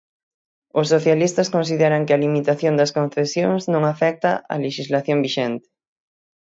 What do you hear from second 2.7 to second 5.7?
das concesións non afecta a lexislación vixente.